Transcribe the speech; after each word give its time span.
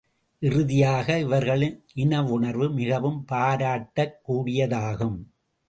இறுதியாக, 0.39 1.19
இவர்களின் 1.19 1.85
இனவுணர்வு 1.95 2.73
மிகவும் 2.73 3.25
பாராட்டக் 3.31 4.19
கூடியதாகும். 4.27 5.19